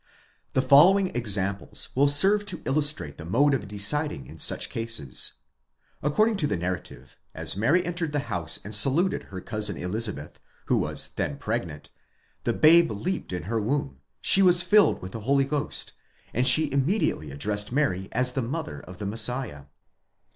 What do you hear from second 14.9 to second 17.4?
with the Holy Ghost, and she immediately